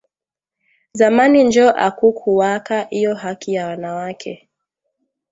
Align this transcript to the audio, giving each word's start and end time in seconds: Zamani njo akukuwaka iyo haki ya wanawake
Zamani 0.97 1.43
njo 1.47 1.67
akukuwaka 1.87 2.77
iyo 2.97 3.13
haki 3.21 3.49
ya 3.55 3.63
wanawake 3.69 4.33